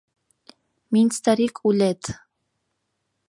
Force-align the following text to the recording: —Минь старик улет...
—Минь 0.91 1.11
старик 1.17 1.55
улет... 1.67 2.01